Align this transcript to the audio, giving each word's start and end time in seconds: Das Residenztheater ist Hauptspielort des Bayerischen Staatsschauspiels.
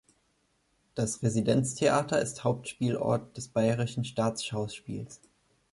Das 0.95 1.21
Residenztheater 1.21 2.19
ist 2.19 2.43
Hauptspielort 2.43 3.37
des 3.37 3.49
Bayerischen 3.49 4.03
Staatsschauspiels. 4.03 5.21